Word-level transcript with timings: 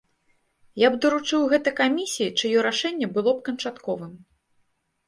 Я 0.83 0.89
б 0.93 0.99
даручыў 1.05 1.45
гэта 1.51 1.75
камісіі, 1.81 2.33
чыё 2.41 2.65
рашэнне 2.69 3.07
было 3.21 3.31
б 3.39 3.47
канчатковым. 3.51 4.13